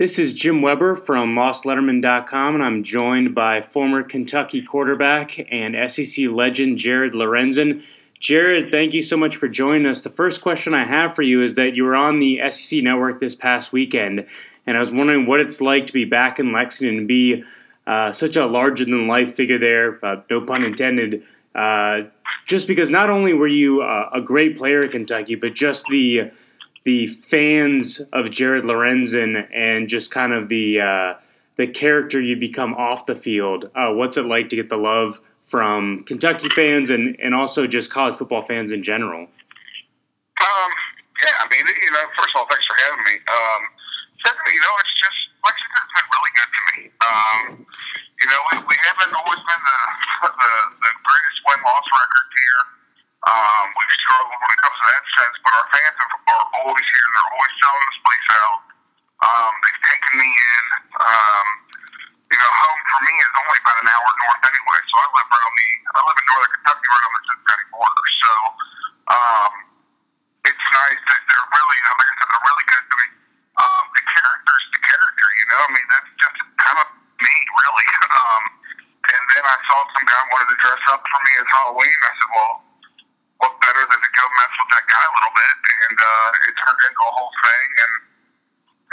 [0.00, 6.24] This is Jim Weber from LostLetterman.com, and I'm joined by former Kentucky quarterback and SEC
[6.30, 7.84] legend Jared Lorenzen.
[8.18, 10.00] Jared, thank you so much for joining us.
[10.00, 13.20] The first question I have for you is that you were on the SEC network
[13.20, 14.24] this past weekend,
[14.66, 17.44] and I was wondering what it's like to be back in Lexington and be
[17.86, 21.24] uh, such a larger than life figure there, uh, no pun intended.
[21.54, 22.04] Uh,
[22.46, 26.30] just because not only were you uh, a great player at Kentucky, but just the
[26.84, 31.14] the fans of Jared Lorenzen and just kind of the uh,
[31.56, 33.70] the character you become off the field.
[33.74, 37.90] Uh, what's it like to get the love from Kentucky fans and, and also just
[37.90, 39.28] college football fans in general?
[40.40, 40.70] Um,
[41.20, 43.20] yeah, I mean, you know, first of all, thanks for having me.
[43.28, 43.60] Um,
[44.24, 46.78] secondly, you know, it's just Lexington's been really good to me.
[47.04, 47.40] Um,
[48.24, 49.80] you know, we, we haven't always been the,
[50.32, 52.79] the, the greatest win loss record here.
[53.20, 56.86] Um, we've struggled when it comes to that sense, but our fans have, are always
[56.88, 57.08] here.
[57.12, 58.60] They're always selling this place out.
[59.20, 60.64] Um, they've taken me in.
[61.04, 61.46] Um,
[62.32, 65.28] you know, home for me is only about an hour north anyway, so I live
[65.36, 68.06] around the I live in northern Kentucky, right on the Cincinnati border.
[68.08, 68.32] So
[69.10, 69.52] um,
[70.48, 73.08] it's nice that they're really, you know, like I said, they're really good to me.
[73.60, 75.60] Um, the character's the character, you know.
[75.60, 76.88] I mean, that's just kind of
[77.20, 77.88] me, really.
[78.10, 78.42] Um,
[79.06, 81.98] and then I saw some guy wanted to dress up for me as Halloween.
[82.04, 82.69] I said, well
[86.94, 87.68] a whole thing.
[87.80, 87.92] And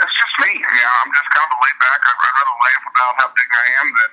[0.06, 0.52] it's just me.
[0.58, 2.00] You know, I'm just kind of laid back.
[2.02, 4.10] I'd, I'd rather laugh about how big I am than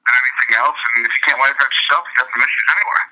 [0.00, 0.80] than anything else.
[0.80, 3.02] And if you can't laugh at yourself, you got some issues anyway.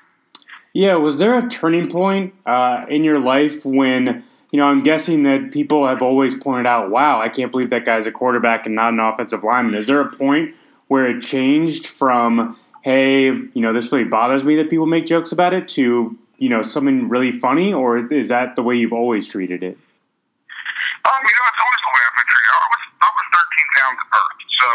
[0.73, 4.23] Yeah, was there a turning point uh, in your life when?
[4.51, 7.85] You know, I'm guessing that people have always pointed out, wow, I can't believe that
[7.85, 9.75] guy's a quarterback and not an offensive lineman.
[9.75, 10.55] Is there a point
[10.87, 15.31] where it changed from, hey, you know, this really bothers me that people make jokes
[15.31, 19.27] about it to, you know, something really funny, or is that the way you've always
[19.27, 19.77] treated it?
[21.05, 22.51] Um, you know, it's always the way I've been treated.
[22.51, 24.67] I was, I was 13 pounds at birth, so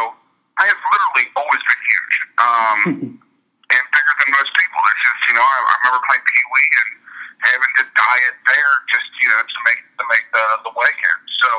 [0.56, 2.14] I have literally always been huge.
[2.38, 2.78] Um,
[3.74, 4.78] and bigger than most people.
[4.92, 6.90] It's just, you know, I, I remember playing Pee Wee and
[7.48, 11.18] having to diet there just, you know, to make, to make the, the weigh-in.
[11.44, 11.50] So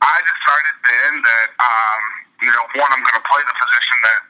[0.00, 2.00] I decided then that, um,
[2.40, 4.20] you know, one, I'm going to play the position that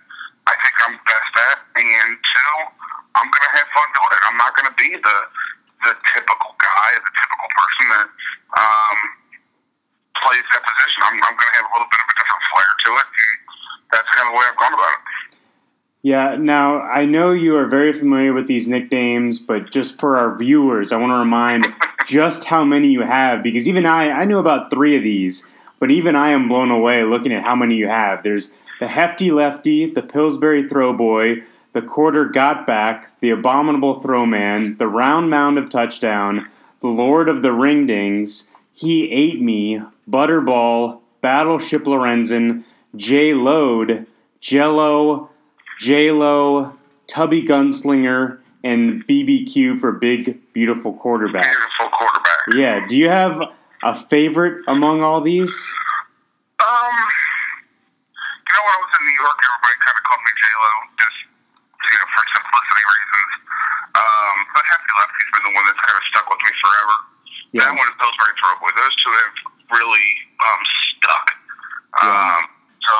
[0.47, 2.54] I think I'm best at, and two,
[3.19, 4.22] I'm going to have fun doing it.
[4.31, 5.19] I'm not going to be the
[5.84, 8.09] the typical guy, the typical person that
[8.56, 8.97] um,
[10.26, 10.98] plays that position.
[11.06, 13.31] I'm, I'm going to have a little bit of a different flair to it, and
[13.94, 15.03] that's kind of the way I've gone about it.
[16.03, 20.38] Yeah, now I know you are very familiar with these nicknames, but just for our
[20.38, 21.66] viewers, I want to remind
[22.06, 25.42] just how many you have because even I, I knew about three of these,
[25.81, 28.22] but even I am blown away looking at how many you have.
[28.22, 34.86] There's the Hefty Lefty, the Pillsbury Throwboy, the Quarter Got Back, the Abominable Throwman, the
[34.86, 36.47] Round Mound of Touchdown,
[36.81, 44.06] the Lord of the Ringdings, He Ate Me, Butterball, Battleship Lorenzen, J Load,
[44.41, 45.31] Jello,
[45.78, 51.50] J Lo, Tubby Gunslinger, and BBQ for Big Beautiful Quarterback.
[51.50, 52.41] Beautiful quarterback.
[52.55, 53.41] Yeah, do you have
[53.83, 55.55] a favorite among all these?
[56.62, 56.97] Um,
[58.47, 60.72] you know, when I was in New York, everybody kind of called me J Lo,
[60.99, 61.19] just
[61.91, 63.31] you know for simplicity reasons.
[63.97, 66.97] Um, but Hefty Lefty's been the one that's kind of stuck with me forever.
[67.50, 67.61] Yeah.
[67.66, 68.71] That one and Pillsbury Throwboy.
[68.77, 70.09] Those two have really
[70.44, 70.60] um,
[70.97, 71.27] stuck.
[72.03, 72.09] Yeah.
[72.09, 72.44] Um,
[72.87, 72.97] so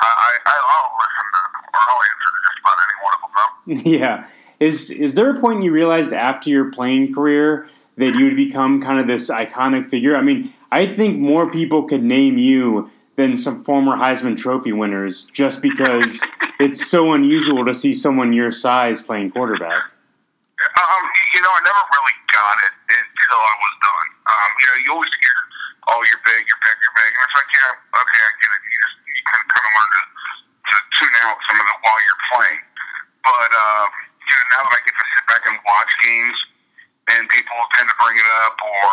[0.00, 1.42] I, I, I'll listen to,
[1.74, 3.34] or I'll answer to just about any one of them.
[3.38, 3.90] Though.
[3.98, 4.28] yeah.
[4.60, 8.80] Is is there a point you realized after your playing career that you would become
[8.80, 10.16] kind of this iconic figure?
[10.16, 15.24] I mean, I think more people could name you than some former Heisman Trophy winners
[15.24, 16.22] just because
[16.60, 19.92] it's so unusual to see someone your size playing quarterback.
[20.60, 21.02] Um,
[21.34, 24.08] you know, I never really got it until I was done.
[24.28, 25.38] Um, you know, you always hear,
[25.90, 28.60] "Oh, you're big, you're big, you're big," and it's like, yeah, okay, I get it.
[28.62, 30.02] You just you kind of kind of learn to,
[30.70, 32.62] to tune out some of it while you're playing.
[33.26, 36.38] But uh, you know, now that I get to sit back and watch games,
[37.10, 38.90] and people tend to bring it up, or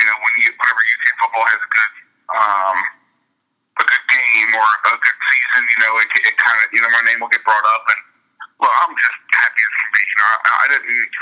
[0.00, 1.92] you know, when you whenever UT football has a good
[2.30, 2.78] um,
[3.80, 6.90] a good game or a good season, you know, it, it kind of you know
[6.90, 8.00] my name will get brought up, and
[8.60, 10.02] well, I'm just happy as can be.
[10.08, 11.14] You know, I, I didn't.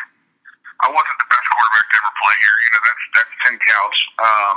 [0.78, 2.56] I wasn't the best quarterback to ever play here.
[2.62, 3.98] You know, that's that's Tim Couch.
[4.22, 4.56] Um,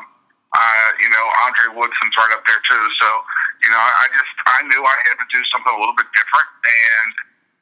[0.52, 2.84] uh, you know, Andre Woodson's right up there too.
[3.00, 3.08] So,
[3.64, 6.12] you know, I, I just I knew I had to do something a little bit
[6.12, 7.12] different, and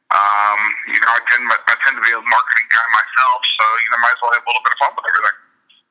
[0.10, 0.60] um,
[0.90, 4.00] you know, I tend I tend to be a marketing guy myself, so you know,
[4.02, 5.38] might as well have a little bit of fun with everything.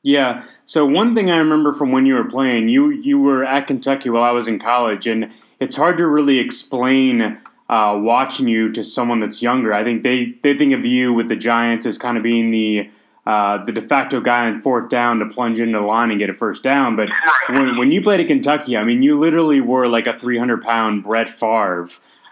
[0.02, 0.30] Yeah.
[0.62, 4.10] So one thing I remember from when you were playing, you you were at Kentucky
[4.10, 5.30] while I was in college, and
[5.60, 9.72] it's hard to really explain uh, watching you to someone that's younger.
[9.72, 12.90] I think they they think of you with the Giants as kind of being the
[13.28, 16.30] uh, the de facto guy on fourth down to plunge into the line and get
[16.30, 16.96] a first down.
[16.96, 17.10] But
[17.50, 21.02] when, when you played at Kentucky, I mean, you literally were like a 300 pound
[21.02, 21.88] Brett Favre.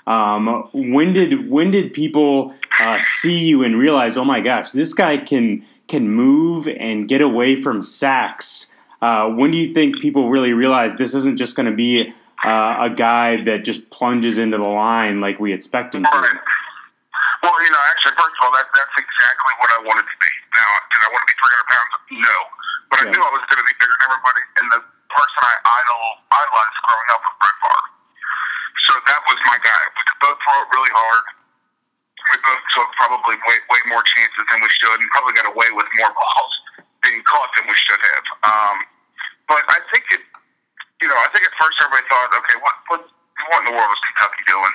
[0.06, 4.94] Um, when did when did people uh, see you and realize, oh my gosh, this
[4.94, 8.72] guy can can move and get away from sacks?
[9.02, 12.10] Uh, when do you think people really realize this isn't just going to be
[12.42, 16.10] uh, a guy that just plunges into the line like we expect him to?
[16.10, 20.35] Well, you know, actually, first of all, that, that's exactly what I wanted to be.
[20.54, 21.92] Now, did I want to be 300 pounds?
[22.22, 22.36] No.
[22.90, 23.02] But yeah.
[23.02, 24.42] I knew I was going to be bigger than everybody.
[24.62, 27.86] And the person I idol, idolized growing up was Brett Favre.
[28.86, 29.82] So that was my guy.
[29.96, 31.24] We could both throw it really hard.
[32.30, 35.70] We both took probably way, way more chances than we should and probably got away
[35.74, 36.54] with more balls
[37.06, 38.24] being caught than we should have.
[38.46, 38.76] Um,
[39.46, 40.22] but I think it,
[41.02, 43.90] you know, I think at first everybody thought, okay, what, what, what in the world
[43.94, 44.74] is Kentucky doing?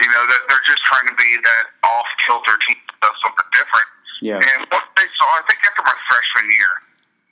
[0.00, 3.48] You know, that they're just trying to be that off kilter team that does something
[3.52, 3.88] different.
[4.20, 4.40] Yeah.
[4.40, 6.74] And what they saw, I think after my freshman year,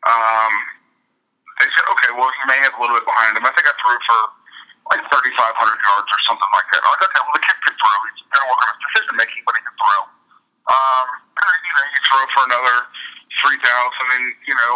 [0.07, 0.53] um,
[1.59, 3.43] they said, okay, well, he may have a little bit behind him.
[3.43, 4.21] I think I threw for
[4.95, 6.83] like 3,500 yards or something like that.
[6.83, 7.97] I was like, okay, well, the kid can throw.
[8.11, 10.01] He's to work on his decision making, but he can throw.
[10.65, 12.77] Um, and, you know, you throw for another
[13.45, 14.73] 3,000, and, you know,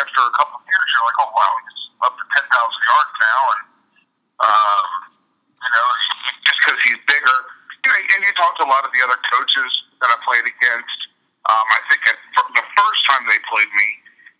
[0.00, 3.40] after a couple of years, you're like, oh, wow, he's up to 10,000 yards now.
[3.50, 3.62] And,
[4.40, 4.86] um,
[5.60, 5.86] you know,
[6.44, 7.38] just because he's bigger.
[7.84, 9.72] You know, and you talk to a lot of the other coaches
[10.04, 10.98] that I played against.
[11.48, 12.19] Um, I think at,
[12.76, 13.88] first time they played me,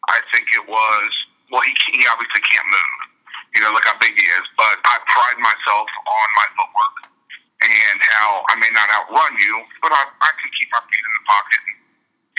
[0.09, 1.11] I think it was
[1.51, 2.99] well, he he obviously can't move.
[3.59, 4.47] You know, look how big he is.
[4.55, 6.97] But I pride myself on my footwork
[7.61, 11.15] and how I may not outrun you, but I, I can keep my feet in
[11.19, 11.63] the pocket.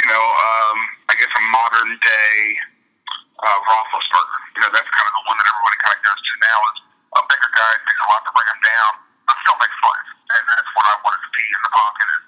[0.02, 0.78] You know, um,
[1.12, 2.36] I guess a modern day
[3.44, 4.40] uh, Roethlisberger.
[4.56, 6.78] You know, that's kind of the one that everybody kind of goes to now is
[7.12, 8.92] a bigger guy takes a lot to bring him down,
[9.28, 10.10] but still makes plays.
[10.32, 12.24] And that's what I wanted to be in the pocket is,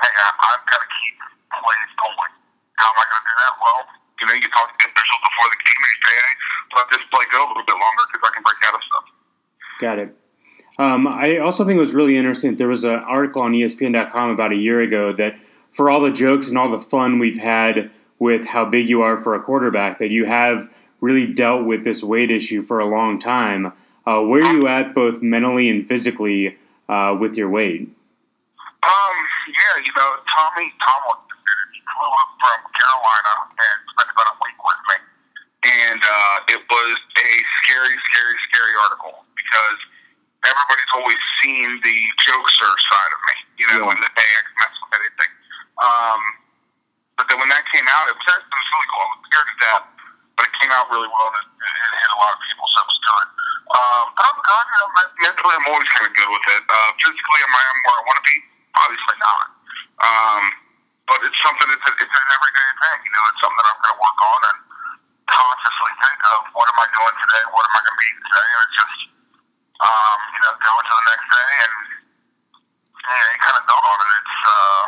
[0.00, 1.16] hey, I, I've got to keep
[1.52, 2.32] plays going.
[2.80, 3.54] How am I going to do that?
[3.60, 3.80] Well,
[4.18, 6.32] you know, you talk to the officials before the game and you say, hey,
[7.12, 9.04] let go a little bit longer because I can break out of stuff.
[9.80, 10.16] Got it.
[10.78, 12.56] Um, I also think it was really interesting.
[12.56, 15.34] There was an article on ESPN.com about a year ago that
[15.70, 19.16] for all the jokes and all the fun we've had with how big you are
[19.16, 20.68] for a quarterback, that you have
[21.00, 23.72] really dealt with this weight issue for a long time.
[24.06, 26.56] Uh, where are you at, both mentally and physically,
[26.88, 27.82] uh, with your weight?
[28.82, 29.16] Um,
[29.46, 31.38] yeah, you know, Tommy Tomlinson
[31.86, 34.96] flew up from Carolina and spent about a week with me,
[35.70, 37.30] and uh, it was a
[37.62, 39.78] scary, scary, scary article because
[40.42, 43.92] everybody's always seen the jokester side of me, you know, yeah.
[43.94, 45.32] and the hey, I can mess with anything.
[45.78, 46.20] Um,
[47.14, 49.06] but then when that came out, it was, it was really cool.
[49.06, 49.86] I was scared to death,
[50.34, 52.78] but it came out really well and it, it hit a lot of people, so
[52.82, 53.26] it was good.
[53.72, 54.64] Um, I'm good.
[54.66, 54.88] You know,
[55.22, 56.62] mentally, I'm always kind of good with it.
[56.66, 58.36] Uh, physically, am I where I want to be?
[58.72, 59.46] Obviously not.
[60.02, 60.42] Um,
[61.06, 62.98] but it's something that's a, it's an everyday thing.
[63.06, 64.58] You know, it's something that I'm going to work on and
[65.32, 67.42] consciously think of what am I doing today?
[67.50, 68.48] What am I going to be today?
[68.52, 68.98] And it's just,
[69.82, 71.74] um, you know, going to the next day and
[72.92, 74.10] you, know, you kind of build on it.
[74.12, 74.84] It's, uh,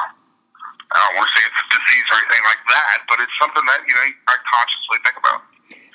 [0.95, 3.65] I don't want to say it's a disease or anything like that, but it's something
[3.67, 5.41] that, you know, I consciously think about.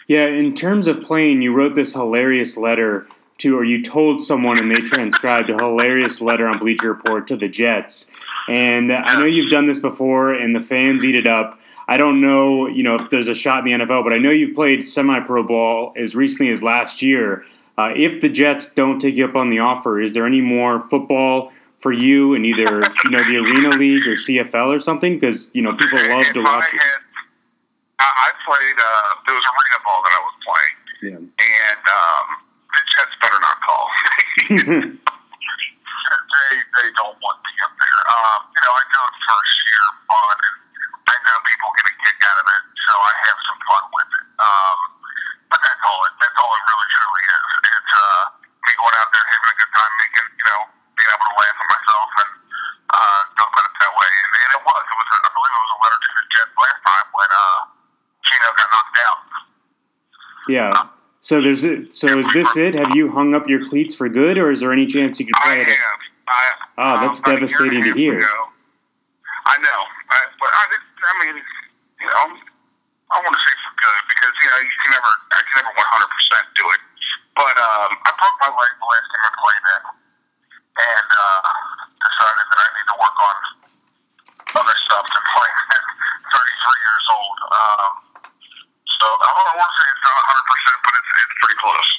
[0.10, 3.08] Yeah, in terms of playing, you wrote this hilarious letter
[3.40, 7.38] to, or you told someone and they transcribed a hilarious letter on Bleacher Report to
[7.38, 8.12] the Jets.
[8.50, 11.60] And I know you've done this before, and the fans eat it up.
[11.88, 14.32] I don't know, you know, if there's a shot in the NFL, but I know
[14.32, 17.44] you've played semi-pro ball as recently as last year.
[17.78, 20.80] Uh, if the Jets don't take you up on the offer, is there any more
[20.90, 25.20] football for you in either you know the Arena League or CFL or something?
[25.20, 26.66] Because you know people love to watch.
[26.66, 27.00] I, had,
[28.00, 28.78] I played.
[28.78, 31.18] Uh, there was arena ball that I was playing, yeah.
[31.18, 32.26] and um,
[32.74, 35.06] the Jets better not call.
[36.30, 38.02] they they don't want me up there.
[38.20, 40.58] Um, you know, I do it for sheer fun, and
[41.08, 44.12] I know people get a kick out of it, so I have some fun with
[44.12, 44.28] it.
[44.44, 44.80] Um,
[45.48, 46.14] but that's all it.
[46.20, 47.48] That's all it really truly is.
[47.80, 50.62] It's uh, me going out there having a good time, making you know,
[51.00, 52.32] being able to laugh at myself and
[52.92, 54.12] uh, go about it that way.
[54.12, 54.84] And, and it was.
[54.84, 55.08] It was.
[55.10, 57.60] A, I believe it was a letter to the Jets last time when uh,
[58.28, 59.20] Geno got knocked out.
[60.52, 60.76] Yeah.
[60.76, 60.88] Uh,
[61.20, 61.64] so there's
[61.96, 62.76] so is this it?
[62.76, 65.40] Have you hung up your cleats for good, or is there any chance you could
[65.40, 65.68] play I it?
[65.68, 66.00] Have.
[66.30, 68.24] I, oh, that's um, devastating to hear.
[68.24, 68.40] Ago,
[69.46, 72.28] I know, I, but I, I mean, you know,
[73.10, 75.74] I want to say for good because you know you can never, I can never
[75.76, 76.82] 100 percent do it.
[77.36, 79.84] But um, I broke my leg the last time I played it,
[80.80, 81.50] and uh,
[82.00, 83.38] decided that I need to work on
[84.60, 85.84] other stuff than playing at
[86.32, 87.38] 33 years old.
[87.50, 87.92] Um,
[88.88, 91.90] so I don't want to say it's not 100 percent, but it's it's pretty close.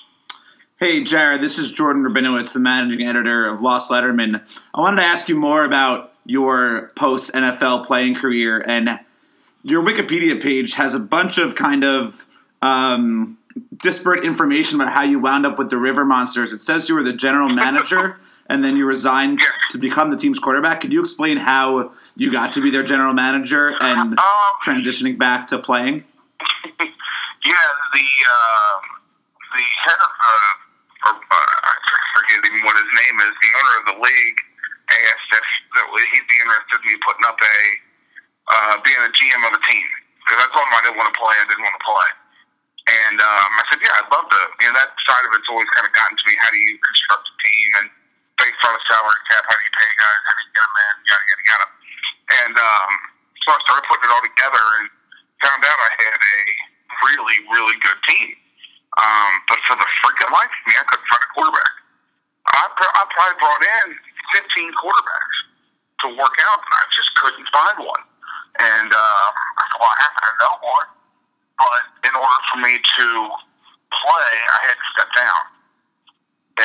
[0.83, 4.41] Hey, Jared, this is Jordan Rabinowitz, the managing editor of Lost Letterman.
[4.73, 8.99] I wanted to ask you more about your post NFL playing career and
[9.63, 12.25] your Wikipedia page has a bunch of kind of
[12.63, 13.37] um,
[13.77, 16.51] disparate information about how you wound up with the River Monsters.
[16.51, 20.39] It says you were the general manager and then you resigned to become the team's
[20.39, 20.81] quarterback.
[20.81, 24.27] Could you explain how you got to be their general manager and Um,
[24.65, 26.05] transitioning back to playing?
[27.45, 27.55] Yeah,
[27.95, 28.81] the uh,
[29.57, 30.60] the head of the,
[31.09, 31.73] uh, I
[32.16, 34.38] forget even what his name is, the owner of the league,
[34.90, 35.47] asked if
[35.78, 37.59] that he'd be interested in me putting up a
[38.50, 39.87] uh, being a GM of a team.
[40.26, 42.09] Because I told him I didn't want to play, I didn't want to play,
[42.90, 44.40] and um, I said, yeah, I'd love to.
[44.61, 46.35] You know, that side of it's always kind of gotten to me.
[46.38, 47.69] How do you construct a team?
[47.83, 47.87] And
[48.37, 50.76] based on a salary cap, how do you pay guys, how do you get them
[50.76, 51.66] in, yada yada yada,
[52.45, 52.92] and um,
[53.47, 54.87] so I started putting it all together and
[55.40, 56.37] found out I had a
[57.09, 58.28] really, really good team.
[58.99, 61.75] Um, but for the freaking life of me, I couldn't find a quarterback.
[62.50, 63.87] I, I probably brought in
[64.35, 65.39] 15 quarterbacks
[66.03, 68.03] to work out, and I just couldn't find one.
[68.59, 70.89] And uh, I thought, well, I happen to know one,
[71.55, 73.07] but in order for me to
[73.95, 75.43] play, I had to step down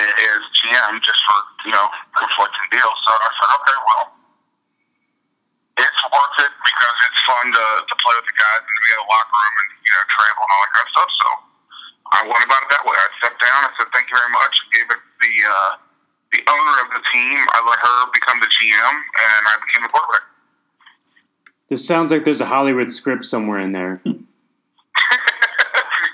[0.01, 1.85] as GM just for, you know,
[2.17, 2.97] conflicting deals.
[3.05, 4.05] So I said, okay, well,
[5.77, 8.91] it's worth it because it's fun to, to play with the guys and to be
[8.95, 11.11] in the locker room and you know travel and all that kind of stuff.
[11.19, 11.27] So
[12.15, 12.95] I went about it that way.
[12.95, 13.67] I stepped down.
[13.67, 14.55] I said thank you very much.
[14.71, 15.71] Gave it the uh,
[16.31, 17.37] the owner of the team.
[17.51, 20.25] I let her become the GM, and I became the quarterback.
[21.69, 24.01] This sounds like there's a Hollywood script somewhere in there.
[24.05, 24.13] yeah,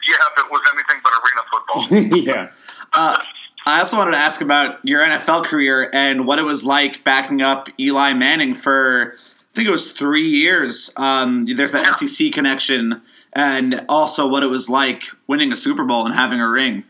[0.02, 1.84] if it was anything but arena football.
[2.26, 2.52] yeah.
[2.94, 3.22] Uh,
[3.66, 7.42] I also wanted to ask about your NFL career and what it was like backing
[7.42, 9.18] up Eli Manning for,
[9.52, 10.96] I think it was three years.
[10.96, 13.02] Um, there's that SEC connection,
[13.34, 16.88] and also what it was like winning a Super Bowl and having a ring.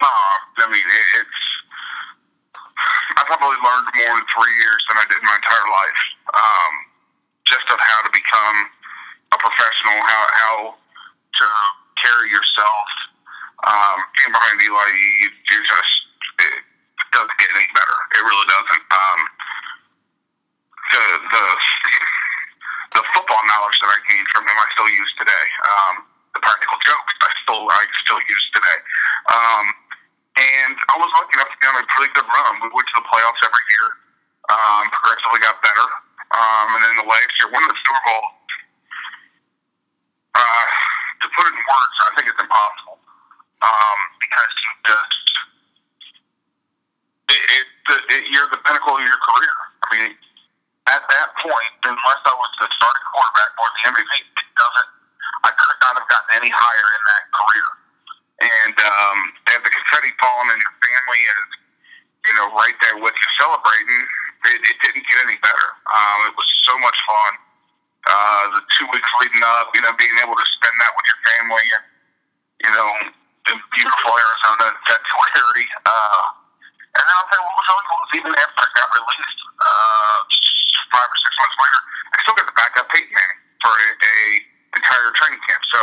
[0.00, 0.86] Uh, I mean,
[1.18, 1.40] it's.
[3.18, 6.02] I probably learned more in three years than I did my entire life.
[6.30, 6.72] Um,
[7.42, 8.56] just of how to become
[9.34, 11.46] a professional, how how to
[12.06, 12.86] carry yourself.
[13.66, 15.94] Um, being behind Eli, you, you just
[16.38, 16.54] it
[17.10, 17.98] doesn't get any better.
[18.14, 18.84] It really doesn't.
[18.94, 19.20] Um,
[20.94, 21.44] the the
[22.94, 25.46] the football knowledge that I gained from him, I still use today.
[25.66, 25.94] Um,
[26.38, 28.78] the practical jokes, I still I still use today.
[29.34, 29.64] Um,
[30.34, 32.52] and I was lucky enough to be on a pretty good run.
[32.62, 33.88] We went to the playoffs every year.
[34.50, 35.88] Um, progressively got better.
[36.34, 38.24] Um, and then the last year, winning the Super Bowl.
[40.34, 40.66] Uh,
[41.22, 42.98] to put it in words, I think it's impossible.
[43.62, 45.22] Um, because you just
[47.30, 47.66] it, it,
[48.10, 49.56] it, you're the pinnacle of your career.
[49.82, 50.12] I mean,
[50.86, 54.90] at that point, unless I was the starting quarterback or the MVP, it doesn't.
[55.44, 57.68] I could not have gotten any higher in that career.
[58.44, 61.48] And um, to have the confetti falling and your family is,
[62.24, 64.02] you know, right there with you celebrating,
[64.56, 65.68] it, it didn't get any better.
[65.92, 67.32] Um, it was so much fun.
[68.04, 71.20] Uh, the two weeks leading up, you know, being able to spend that with your
[71.24, 71.84] family and,
[72.68, 72.88] you know,
[73.52, 75.68] in beautiful Arizona in February.
[75.84, 76.24] Uh,
[76.94, 80.18] and then I'll tell you what was even after I got released, uh,
[80.90, 81.80] five or six months later,
[82.12, 84.14] I still got to back up Peyton Manning for a, a
[84.76, 85.62] entire training camp.
[85.72, 85.80] So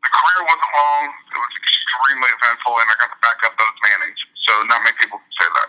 [0.00, 1.04] the career wasn't long.
[1.10, 4.20] It was extremely eventful, and I got to back up those Mannings.
[4.46, 5.68] So not many people can say that.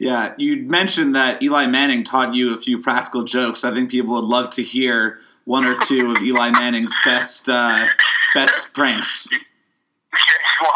[0.00, 3.64] Yeah, you mentioned that Eli Manning taught you a few practical jokes.
[3.64, 7.86] I think people would love to hear one or two of Eli Manning's best uh,
[8.34, 9.28] best pranks.
[10.60, 10.72] well,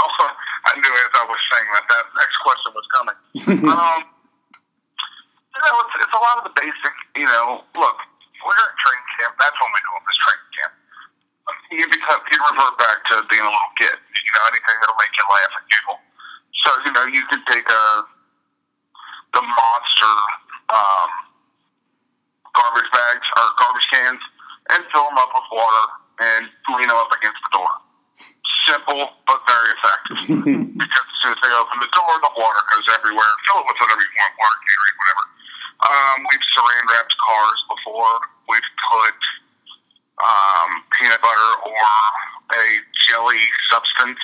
[0.65, 3.69] I knew as I was saying that that next question was coming.
[3.73, 4.05] um,
[5.59, 6.95] you know, it's, it's a lot of the basic.
[7.19, 7.99] You know, look,
[8.47, 9.35] we're at training camp.
[9.43, 10.73] That's when we go on this training camp.
[11.75, 13.99] You become you revert back to being a little kid.
[13.99, 15.99] You know, anything that'll make you laugh and giggle.
[16.62, 17.85] So you know, you can take a
[19.35, 20.15] the monster
[20.71, 21.11] um,
[22.55, 24.23] garbage bags or garbage cans
[24.71, 25.85] and fill them up with water
[26.21, 26.43] and
[26.77, 27.73] lean them up against the door.
[28.69, 30.19] Simple but very effective.
[30.81, 33.33] because as soon as they open the door, the water goes everywhere.
[33.49, 35.25] Fill it with whatever you want, water, Gatorade, whatever.
[35.78, 38.18] Um, we've saran wrapped cars before.
[38.50, 39.18] We've put
[40.18, 41.87] um, peanut butter or
[42.58, 42.64] a
[43.06, 44.18] jelly substance,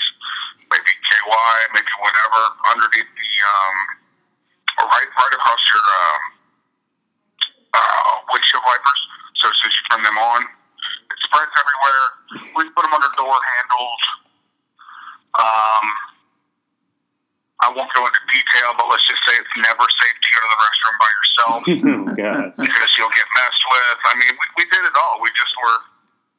[0.66, 2.42] maybe KY, maybe whatever,
[2.74, 3.76] underneath the um,
[4.82, 6.22] right right across your um,
[7.70, 9.00] uh, windshield wipers.
[9.38, 12.04] So as soon as you turn them on, it spreads everywhere.
[12.58, 14.02] We put them under door handles.
[15.38, 15.86] Um,
[17.64, 20.48] I won't go into detail, but let's just say it's never safe to go to
[20.52, 23.98] the restroom by yourself oh because you'll get messed with.
[24.04, 25.16] I mean, we, we did it all.
[25.24, 25.78] We just were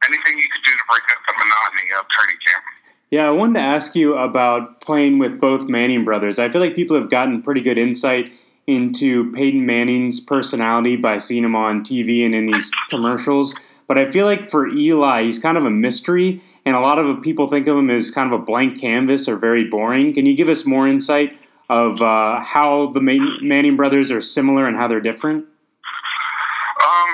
[0.05, 2.63] anything you could do to break up the monotony of training camp.
[3.09, 6.37] Yeah, I wanted to ask you about playing with both Manning brothers.
[6.37, 8.33] I feel like people have gotten pretty good insight
[8.67, 13.55] into Peyton Manning's personality by seeing him on TV and in these commercials.
[13.87, 17.21] But I feel like for Eli, he's kind of a mystery, and a lot of
[17.21, 20.13] people think of him as kind of a blank canvas or very boring.
[20.13, 21.37] Can you give us more insight
[21.69, 25.45] of uh, how the Manning brothers are similar and how they're different?
[25.45, 27.11] Um,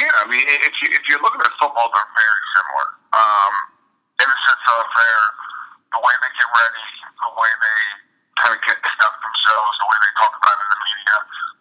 [0.00, 2.86] yeah, I mean, if you, if you look at their football, they're very similar.
[3.12, 3.52] Um,
[4.20, 5.20] in the sense of their
[5.92, 7.80] the way they get ready, the way they
[8.44, 11.16] kind of get stuff themselves, the way they talk about it in the media.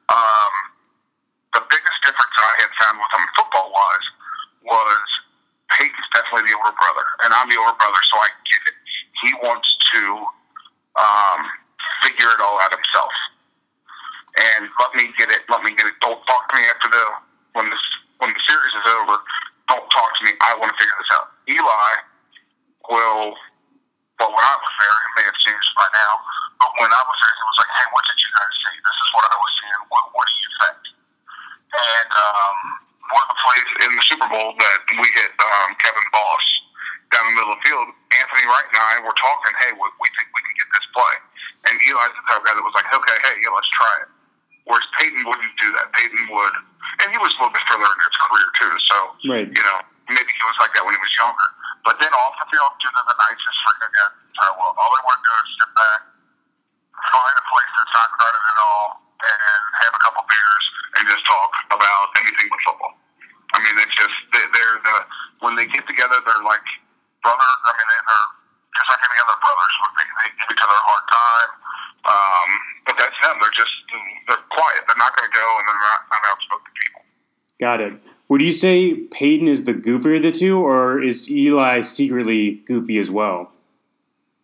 [0.08, 0.54] Um,
[1.56, 4.08] the biggest difference I had found with them football wise
[4.68, 5.08] was
[5.74, 8.78] Peyton's definitely the older brother, and I'm the older brother, so I get it.
[9.22, 10.02] He wants to
[10.98, 11.40] um,
[12.02, 13.14] figure it all out himself.
[14.42, 15.46] And let me get it.
[15.46, 15.98] Let me get it.
[16.02, 17.04] Don't talk to me after the
[17.54, 17.86] when this
[18.18, 19.18] when the series is over.
[19.70, 20.34] Don't talk to me.
[20.42, 21.30] I want to figure this out.
[21.46, 21.94] Eli
[22.90, 23.38] will.
[24.18, 26.14] Well, when I was there, it may have changed by now.
[26.58, 28.76] But when I was there, he was like, "Hey, what did you guys see?
[28.82, 29.82] This is what I was seeing.
[29.94, 30.78] What What do you think?"
[31.78, 32.58] And um,
[33.14, 36.46] one of the plays in the Super Bowl that we hit um, Kevin Boss
[37.12, 39.54] down the middle of the field, Anthony Wright and I were talking.
[39.60, 41.16] Hey, we, we think we can get this play.
[41.68, 44.10] And Eli's the type of guy that was like, okay, hey, yeah, let's try it.
[44.68, 45.92] Whereas Peyton wouldn't do that.
[45.96, 46.56] Peyton would,
[47.04, 48.74] and he was a little bit further into his career too.
[48.84, 48.98] So,
[49.32, 49.48] right.
[49.48, 49.80] you know,
[50.12, 51.48] maybe he was like that when he was younger.
[51.88, 54.12] But then off the field, do the nicest freaking guy.
[54.60, 56.00] Well, all they want to do is sit back,
[57.00, 58.88] find a place that's not crowded at all,
[59.24, 60.66] and have a couple beers
[61.00, 62.94] and just talk about anything but football.
[63.56, 64.96] I mean, it's just they're the
[65.40, 66.68] when they get together, they're like
[67.24, 67.56] brothers.
[67.64, 68.30] I mean, they're
[68.76, 69.74] just like any other brothers.
[69.96, 71.52] They, they give each other a hard time.
[72.08, 72.50] Um,
[72.88, 73.36] but that's them.
[74.28, 74.82] They're quiet.
[74.88, 77.02] They're not going to go, and they're not, not outspoken people.
[77.60, 77.94] Got it.
[78.30, 82.98] Would you say Peyton is the goofier of the two, or is Eli secretly goofy
[82.98, 83.52] as well?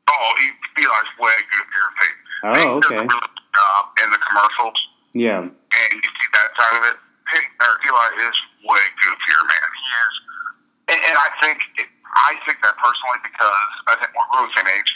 [0.10, 0.34] Oh,
[0.78, 2.24] Eli's way goofier than Peyton.
[2.44, 2.96] Oh, Peyton okay.
[2.96, 4.80] Does a really job in the commercials.
[5.14, 5.40] Yeah.
[5.46, 6.98] And you see that side of it.
[7.32, 9.70] Peyton, or Eli is way goofier, man.
[9.74, 10.16] He is,
[10.94, 11.58] and, and I think
[12.14, 14.92] I think that personally because I think we're, we're the same age.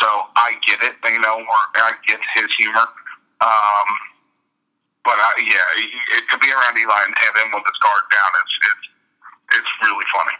[0.00, 1.44] So I get it, you know,
[1.76, 2.86] I get his humor.
[3.44, 3.88] Um,
[5.04, 8.30] but I, yeah, it, to be around Eli and have him with his guard down,
[8.40, 8.86] it's it's
[9.60, 10.36] it's really funny.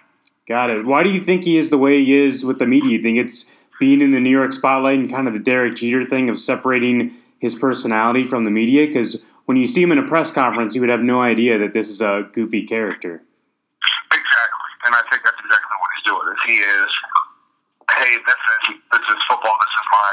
[0.49, 0.85] Got it.
[0.85, 2.93] Why do you think he is the way he is with the media?
[2.93, 6.05] You think it's being in the New York spotlight and kind of the Derek Jeter
[6.05, 8.87] thing of separating his personality from the media?
[8.87, 11.73] Because when you see him in a press conference, you would have no idea that
[11.73, 13.23] this is a goofy character.
[14.13, 16.25] Exactly, and I think that's exactly what he's doing.
[16.33, 16.93] Is he is
[17.93, 19.57] hey, this is this is football.
[19.61, 20.11] This is my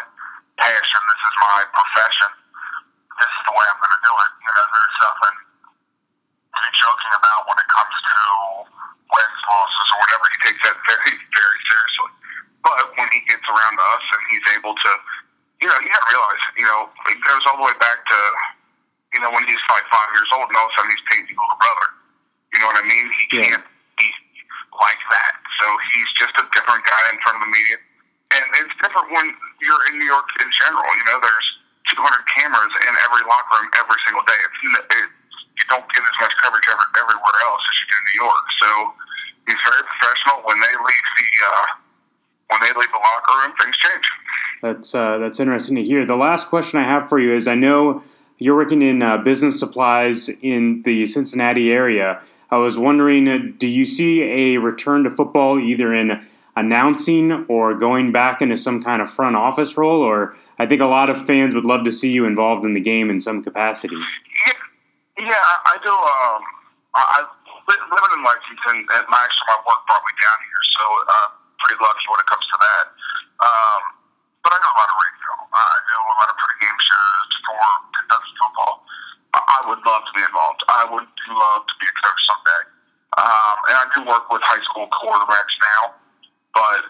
[0.60, 1.02] passion.
[1.08, 2.41] This is my profession.
[3.22, 4.32] This is the way I'm going to do it.
[4.42, 5.36] You know, there's nothing
[6.42, 8.18] to be joking about when it comes to
[9.14, 10.26] wins, losses, or whatever.
[10.34, 12.12] He takes that very, very seriously.
[12.66, 14.92] But when he gets around to us and he's able to,
[15.62, 16.82] you know, you got to realize, you know,
[17.14, 18.20] it goes all the way back to,
[19.14, 21.38] you know, when he's like five years old and all of a sudden he's Peyton's
[21.38, 21.88] older brother.
[22.54, 23.06] You know what I mean?
[23.14, 23.48] He Yeah.
[23.54, 23.66] can't
[23.98, 24.08] be
[24.82, 25.34] like that.
[25.62, 27.78] So he's just a different guy in front of the media.
[28.32, 29.28] And it's different when
[29.62, 30.88] you're in New York in general.
[30.96, 31.48] You know, there's
[31.96, 34.40] 200 cameras in every locker room every single day.
[34.40, 34.60] It's,
[34.96, 38.20] it's, you don't get as much coverage ever, everywhere else as you do in New
[38.26, 38.46] York.
[38.58, 38.70] So
[39.48, 40.38] he's very professional.
[40.48, 41.68] When they leave the uh,
[42.52, 44.08] when they leave the locker room, things change.
[44.62, 46.06] That's uh, that's interesting to hear.
[46.06, 48.02] The last question I have for you is: I know
[48.38, 52.22] you're working in uh, business supplies in the Cincinnati area.
[52.50, 56.26] I was wondering, uh, do you see a return to football either in
[56.56, 60.02] announcing or going back into some kind of front office role?
[60.02, 62.82] Or I think a lot of fans would love to see you involved in the
[62.82, 63.96] game in some capacity.
[63.96, 64.54] Yeah,
[65.20, 65.94] yeah, I I do.
[65.94, 66.42] Um,
[66.96, 67.20] I, I
[67.70, 71.28] li- living in Lexington, and my actually my work brought me down here, so uh,
[71.64, 72.86] pretty lucky when it comes to that.
[73.42, 73.82] Um,
[74.44, 75.32] but I do a lot of radio.
[75.52, 77.64] I do a lot of pregame shows for
[77.96, 78.74] Kentucky football.
[79.34, 80.62] I I would love to be involved.
[80.68, 82.62] I would love to be a coach someday.
[83.20, 85.82] Um, and I do work with high school quarterbacks now,
[86.54, 86.82] but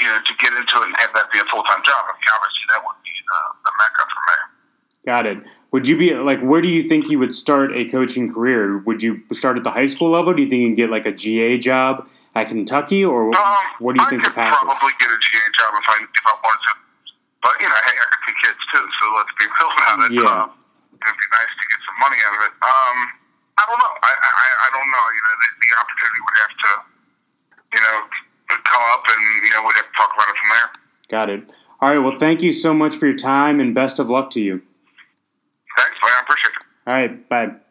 [0.00, 2.14] you know, to get into it and have that be a full time job, I
[2.14, 4.36] mean, obviously that would be the, the mecca for me.
[5.06, 5.38] Got it.
[5.72, 8.78] Would you be like, where do you think you would start a coaching career?
[8.84, 10.34] Would you start at the high school level?
[10.34, 13.96] Do you think you can get like a GA job at Kentucky, or Um, what
[13.96, 14.58] do you I think the could path is?
[14.60, 16.72] I'd probably get a GA job if I if I wanted to.
[17.40, 20.10] But you know, hey, I got two kids too, so let's be real about it.
[20.12, 20.44] Yeah.
[20.44, 20.50] Um,
[20.98, 22.54] it'd be nice to get some money out of it.
[22.58, 22.96] Um,
[23.58, 23.94] I don't know.
[24.02, 25.06] I I, I don't know.
[25.08, 26.70] You know, the, the opportunity would have to,
[27.74, 27.96] you know,
[28.48, 30.68] come up, and you know, we'd have to talk about it from there.
[31.08, 31.52] Got it.
[31.80, 31.98] All right.
[31.98, 34.62] Well, thank you so much for your time, and best of luck to you.
[35.76, 36.12] Thanks, man.
[36.12, 36.62] I appreciate it.
[36.86, 37.28] All right.
[37.28, 37.67] Bye.